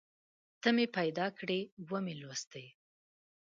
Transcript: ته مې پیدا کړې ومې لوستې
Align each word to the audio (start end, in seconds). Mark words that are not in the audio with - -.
ته 0.61 0.69
مې 0.75 0.85
پیدا 0.97 1.27
کړې 1.39 1.59
ومې 1.89 2.13
لوستې 2.21 2.65